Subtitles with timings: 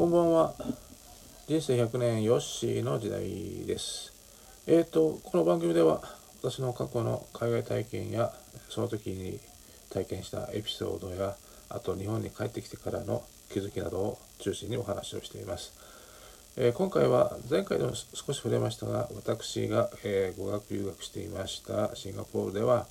[0.00, 0.54] こんばんは。
[1.46, 3.20] 人生100年ヨッシーの時代
[3.66, 4.14] です。
[4.66, 6.00] えっ、と、この番組では
[6.42, 8.32] 私の過去の海外体験や
[8.70, 9.38] その時に
[9.90, 11.36] 体験したエピソードや
[11.68, 15.74] あと日本に帰ってきてからの気づきなどを中心にお話をしています。
[16.56, 22.86] えー今回は前回でも少し触れましたが私が、えー語学留学していましたシンガポールでは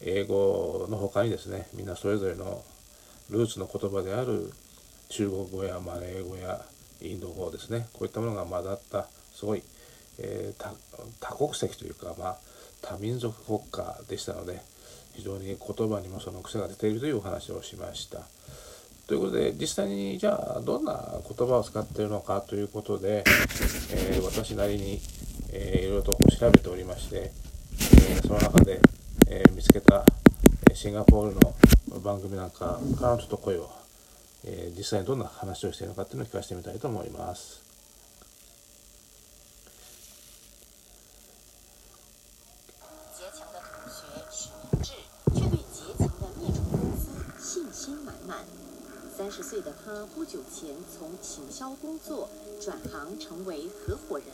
[0.00, 2.64] 英語の他にですねみんなそれぞれの
[3.28, 4.50] ルーツの言葉である
[5.12, 6.58] 中国語やマレー語や
[7.02, 9.62] インド語ですねこういったものが混ざったすごい、
[10.18, 10.72] えー
[11.20, 12.36] 多国籍というか、まあ、
[12.80, 14.58] 多民族国家でしたので
[15.14, 18.20] 非常に言葉にもその癖が出ているというお話をしました。
[19.06, 23.22] ということで実際にじゃあどんな言葉を使っているのかということで、
[23.92, 24.98] えー私なりに、
[25.52, 28.80] えーいろいろと調べておりまして、えーその中で、
[29.28, 30.06] えー見つけた
[30.74, 31.54] シンガポールの
[32.00, 33.68] 番組なんかからちょっと声を、
[34.44, 37.62] えー実際にどんな話をしているのかっていうのを聞かせてみたいと思います。
[49.14, 52.28] 三十岁的他不久前从行销工作
[52.60, 54.26] 转行成为合伙人。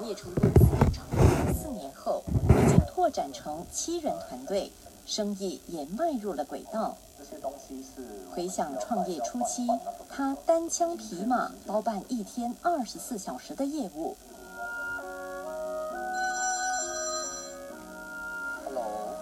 [0.00, 4.72] 灭虫公司成立四年后，已经拓展成七人团队，
[5.06, 6.96] 生意也迈入了轨道。
[7.16, 8.02] 这些东西是
[8.34, 9.66] 回想创业初期，
[10.10, 14.16] 他单枪匹马包办一天二十四小时的业务。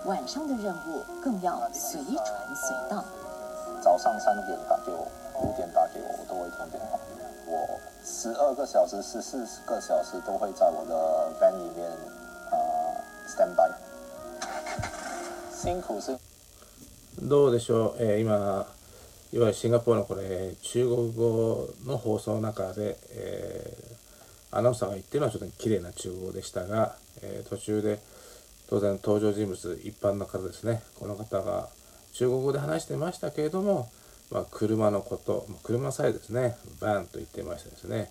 [0.06, 3.04] 晚上的任务更要随传随到。
[3.80, 5.06] 早上三点打给我，
[5.42, 6.98] 五点打给我，我都会通电话。
[7.46, 11.32] 我十二个小时、十四个小时都会在我的
[17.22, 18.66] どうでしょう、えー今
[19.32, 23.94] いわゆるシンガポールのこれ中国語の放送の中で、えー
[24.56, 27.98] アナウンサーが言ってるのはちょっと綺麗な中国語でしたが、えー途中で
[28.68, 30.82] 当然登場人物一般の方ですね。
[30.96, 31.68] この方が
[32.12, 33.88] 中国語で話してましたけれども、
[34.30, 36.56] まあ、車のこと車さえですね。
[36.80, 38.10] バンと言ってましたですね、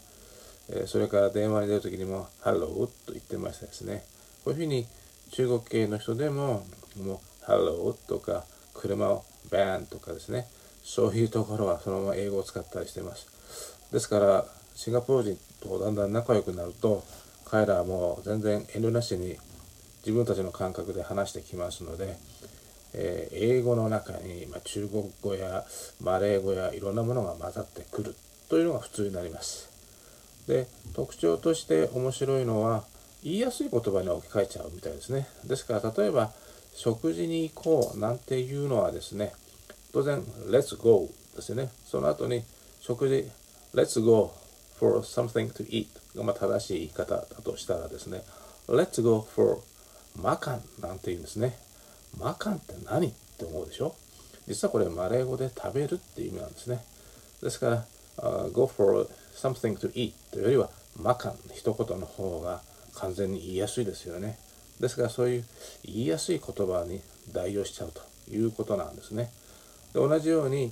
[0.70, 4.04] えそれから電話に出る時にも「Hello」と言ってましたですね。
[4.44, 4.86] こういうふうに
[5.32, 6.66] 中国系の人でも
[6.98, 10.48] もう「Hello」とか車を「van」とかですね
[10.84, 13.28] そういうところはそのまま英語を使ったりしています
[13.92, 14.46] ですから
[14.76, 17.04] シンガポール人とだんだん仲良くなると
[17.46, 19.38] 彼らはもう全然遠慮なしに
[20.06, 22.18] 自分たちの感覚で話してきますので、
[22.94, 25.66] えー英語の中に、ま、中国語や
[26.02, 28.16] マレー語やいろんなものが混ざってくる
[28.50, 29.70] というのが普通になります。
[30.48, 32.84] で特徴として面白いのは
[33.24, 35.28] 言いやすい言葉に置き換えちゃうみたいですね。
[35.46, 36.32] ですから例えば
[36.76, 39.34] 食事に行こうなんていうのはですね
[39.92, 41.72] 当然「Let's go」ですよね。
[41.86, 42.44] その後に
[42.82, 43.30] 食事
[43.74, 44.34] 「Let's go
[44.80, 48.24] for something to eat」がま正しい言い方だとしたらですね
[48.68, 49.60] 「Let's go for
[50.16, 51.58] マカン」なんて言うんですね。
[52.18, 53.96] マカンって何って思うでしょ？
[54.48, 56.84] 実はこれマレー語で食べるっていう意味なんですね。
[57.42, 57.86] ですから、
[58.18, 62.62] あ go for something to eat というよりはマカン一言の方が
[62.96, 64.38] 完全に言いやすいですよね。
[64.80, 65.46] ですからそういう
[65.86, 67.02] 言いやすい言葉に
[67.32, 68.02] 代用しちゃうと
[68.32, 69.32] いうことなんですね。
[69.94, 70.72] で同じように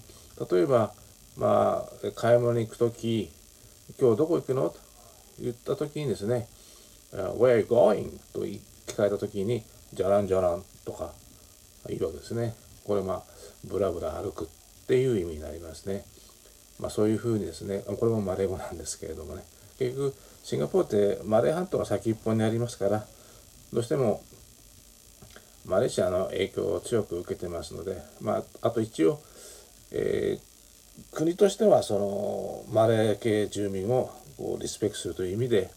[0.52, 0.94] 例えば
[1.38, 3.32] まあ買い物に行く時
[4.00, 4.70] 今日どこ行くの？
[4.70, 4.78] と
[5.40, 6.48] 言った時にですね
[7.14, 9.64] 「Uh, Where are you going?」と聞かれた時に
[9.94, 11.14] 「じゃらんじゃらん」とか
[11.88, 12.56] 言うわけですね。
[12.84, 13.24] これまあ
[13.66, 14.48] ブラブラ歩くっ
[14.88, 16.06] ていう意味になりますね。
[16.80, 19.44] まあそういうふうにですねこれもマレー語なんですけれどもね
[19.78, 23.06] 結局シンガポールってマレー半島の先一本にありますから
[23.74, 24.22] どうしても
[25.66, 29.20] マレーシアの影響を強く受けてますのでまああと一応、
[29.92, 30.52] えー
[31.14, 35.72] 国としてはそのマレー系住民をこうリスペクトするという意味で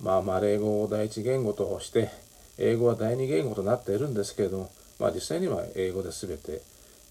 [0.00, 2.10] まあ、マレー語を第一言語として
[2.58, 6.60] 英語は第二言語となっているんですけれども、まあ、実際には英語で全て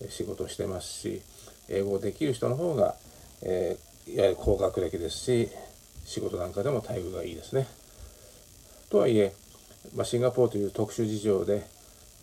[0.09, 1.21] 仕事をしてますし
[1.69, 2.95] 英語をできる人の方が、
[3.41, 5.49] えーいわゆる高学歴ですし
[6.05, 7.65] 仕事なんかでも待遇がいいですね。
[8.91, 9.33] とはいえ、
[9.95, 11.65] まあ、シンガポールという特殊事情で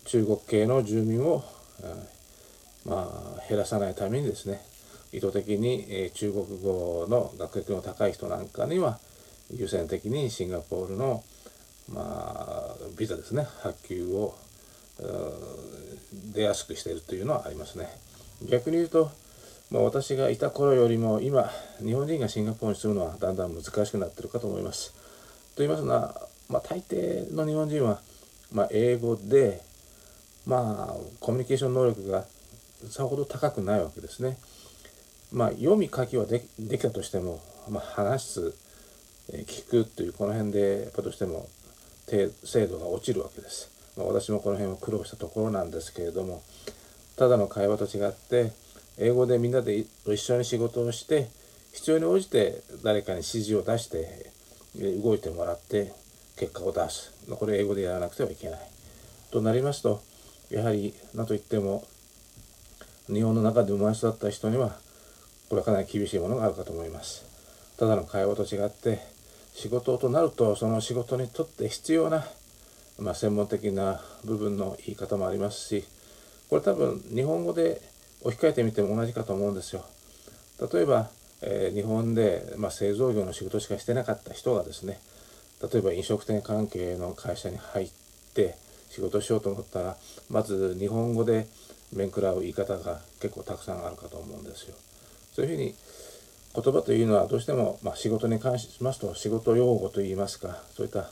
[0.05, 1.43] 中国系の住民を、
[2.85, 4.61] まあ、減らさないためにですね
[5.13, 8.97] 意図的に、え中国語の学歴の高い人なんかには
[9.51, 11.23] 優先的にシンガポールの、
[11.93, 14.35] まあ、ビザですね発給を
[16.33, 17.87] 出やすくしているというのはありますね。
[18.49, 19.11] 逆に言うと、
[19.69, 21.49] まあ、私がいた頃よりも今
[21.79, 24.93] 日本人がシンガポールに住むのはだんだん難しくなってるかと思います。
[25.55, 27.99] と言いますのは、まあ、大抵の日本人は、
[28.51, 29.61] まあ、英語で、
[30.45, 32.25] まあ、コミュニケーション能力が
[32.89, 34.37] さほど高くないわけですね。
[35.31, 38.53] まあ読み書きはでできたとしても、まあ、話す、
[39.31, 41.47] え聞くというこの辺でやっぱどうしても
[42.05, 43.71] 精度が落ちるわけです。
[43.97, 46.41] まあ、私もこの辺は苦労したところなんですけれども
[47.15, 48.51] ただの会話と違って
[48.97, 51.29] 英語でみんなで一緒に仕事をして
[51.73, 54.31] 必要に応じて誰かに指示を出して
[55.01, 55.93] 動いてもらって
[56.37, 57.13] 結果を出す。
[57.29, 58.59] これ英語でやらなくてはいけない。
[59.31, 60.01] となりますと
[60.51, 61.83] やはり何といっても
[63.07, 64.77] 日本の中で生まれ育った人には
[65.49, 67.25] これはかなり厳しいものがあるかと思います。
[67.77, 68.99] ただの会話と違って
[69.53, 72.23] 仕事となるとその仕事にとって必要な、
[72.99, 75.83] まあ、専門的な部分の言い方もありますし
[76.49, 77.81] これ多分日本語で
[78.21, 79.83] 置き換えてみても同じかと思うんですよ。
[80.71, 81.09] 例えば、
[81.41, 84.99] えー、日本で、まあ、製造業の仕事しかしてなかった人がですね
[85.71, 87.89] 例えば飲食店関係の会社に入っ
[88.33, 88.55] て
[88.89, 89.97] 仕事しようと思ったら
[90.29, 91.47] まず日本語で
[91.93, 94.75] 面食らう言い方が結構たくさんあるかと思うんですよ。
[95.31, 95.73] そういうふうに
[96.55, 101.09] 言葉というのはどうしても、まあ、仕事に関しますと仕事用語といいますかそういった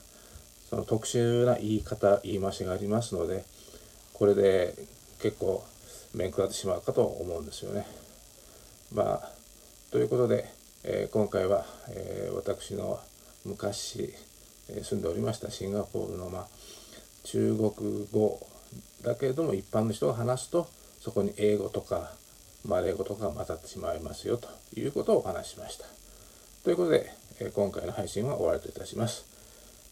[0.70, 3.44] その特殊な言い方言い回しがありますので
[4.14, 4.76] これで
[5.20, 5.64] 結構
[6.14, 7.88] 面食らってしまうかと思うんですよね。
[8.94, 9.32] まあ
[9.92, 10.46] ということで、
[10.84, 13.00] えー、今回は、えー、私の
[13.46, 14.14] 昔
[14.84, 16.48] 住んでおりましたシンガポールの、ま、
[17.24, 18.40] 中国語
[19.04, 20.68] だけれども一般の人が話すと
[21.00, 22.14] そこに英語とか
[22.66, 25.86] マレー語とか混ざってしまいますよということをお話ししました。
[26.64, 27.12] ということで
[27.56, 29.26] 今回の配信は終わりといたします。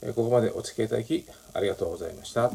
[0.02, 2.52] ここまでお付き合いいただきありがとうございました。